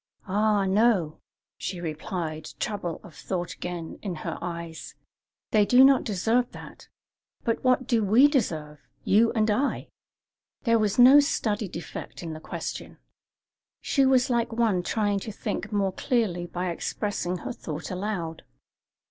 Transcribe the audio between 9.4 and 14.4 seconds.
I?" There was no studied effect in the question. She was